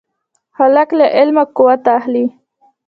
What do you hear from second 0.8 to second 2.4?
له علمه قوت اخلي.